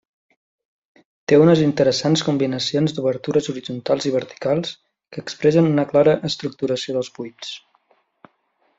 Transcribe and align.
Té 1.31 1.37
unes 1.41 1.61
interessants 1.65 2.23
combinacions 2.29 2.97
d'obertures 2.99 3.51
horitzontals 3.53 4.09
i 4.11 4.15
verticals 4.17 4.75
que 4.89 5.25
expressen 5.27 5.71
una 5.77 5.89
clara 5.95 6.19
estructuració 6.33 6.99
dels 7.01 7.17
buits. 7.21 7.57